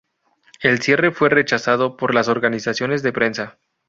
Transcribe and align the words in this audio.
El 0.61 0.81
cierre 0.81 1.11
fue 1.11 1.29
rechazado 1.29 1.95
por 1.95 2.15
las 2.15 2.27
organizaciones 2.27 3.03
de 3.03 3.13
prensa. 3.13 3.59